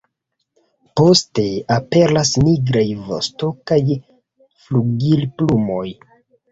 Poste 1.01 1.43
aperas 1.75 2.33
nigraj 2.47 2.87
vosto 3.11 3.51
kaj 3.73 3.81
flugilplumoj. 4.67 5.89